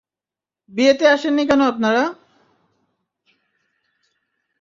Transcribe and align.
বিয়েতে 0.71 1.05
আসেননি 1.07 1.43
কেন 1.49 1.61
আপনারা? 1.61 2.03